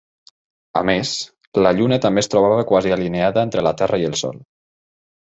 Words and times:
A 0.79 0.81
més, 0.89 1.11
la 1.65 1.73
Lluna 1.79 1.99
també 2.05 2.23
es 2.25 2.31
trobava 2.35 2.63
quasi 2.71 2.95
alineada 2.97 3.45
entre 3.49 3.65
la 3.69 3.75
Terra 3.83 4.01
i 4.05 4.09
el 4.09 4.17
Sol. 4.23 4.41